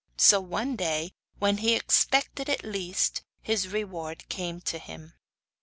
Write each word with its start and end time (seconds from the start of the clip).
So, 0.17 0.39
one 0.41 0.75
day, 0.75 1.11
when 1.37 1.57
he 1.57 1.75
expected 1.75 2.49
it 2.49 2.63
least, 2.63 3.21
his 3.43 3.67
reward 3.67 4.27
came 4.29 4.59
to 4.61 4.79
him. 4.79 5.13